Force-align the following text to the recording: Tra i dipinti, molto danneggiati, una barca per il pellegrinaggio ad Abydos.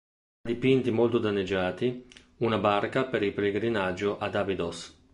Tra 0.41 0.49
i 0.51 0.55
dipinti, 0.55 0.89
molto 0.89 1.19
danneggiati, 1.19 2.07
una 2.37 2.57
barca 2.57 3.05
per 3.05 3.21
il 3.21 3.33
pellegrinaggio 3.33 4.17
ad 4.17 4.33
Abydos. 4.33 4.99